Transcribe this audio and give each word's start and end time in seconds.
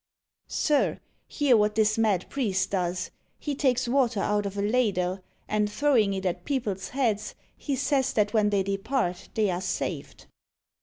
Sir, 0.47 0.99
hear 1.27 1.55
what 1.55 1.75
this 1.75 1.95
mad 1.95 2.27
priest 2.27 2.71
does: 2.71 3.11
He 3.37 3.53
takes 3.53 3.87
water 3.87 4.19
out 4.19 4.47
of 4.47 4.57
a 4.57 4.61
ladle, 4.63 5.19
And, 5.47 5.71
throwing 5.71 6.15
it 6.15 6.25
at 6.25 6.43
people's 6.43 6.87
heads, 6.89 7.35
He 7.55 7.75
says 7.75 8.11
that 8.13 8.33
when 8.33 8.49
they 8.49 8.63
depart 8.63 9.29
they 9.35 9.51
are 9.51 9.61
saved! 9.61 10.25